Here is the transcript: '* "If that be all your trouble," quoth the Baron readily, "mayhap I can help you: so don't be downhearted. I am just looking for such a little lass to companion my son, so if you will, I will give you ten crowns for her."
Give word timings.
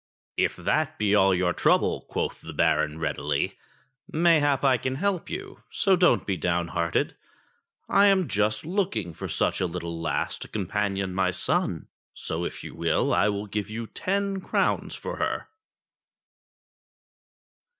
'* 0.25 0.35
"If 0.47 0.55
that 0.55 0.97
be 0.97 1.13
all 1.13 1.31
your 1.35 1.53
trouble," 1.53 2.07
quoth 2.09 2.41
the 2.41 2.53
Baron 2.55 2.97
readily, 2.97 3.59
"mayhap 4.11 4.63
I 4.63 4.77
can 4.77 4.95
help 4.95 5.29
you: 5.29 5.61
so 5.69 5.95
don't 5.95 6.25
be 6.25 6.35
downhearted. 6.37 7.15
I 7.87 8.07
am 8.07 8.27
just 8.27 8.65
looking 8.65 9.13
for 9.13 9.27
such 9.29 9.61
a 9.61 9.67
little 9.67 10.01
lass 10.01 10.39
to 10.39 10.47
companion 10.47 11.13
my 11.13 11.29
son, 11.29 11.87
so 12.15 12.45
if 12.45 12.63
you 12.63 12.73
will, 12.73 13.13
I 13.13 13.29
will 13.29 13.45
give 13.45 13.69
you 13.69 13.85
ten 13.85 14.41
crowns 14.41 14.95
for 14.95 15.17
her." 15.17 15.49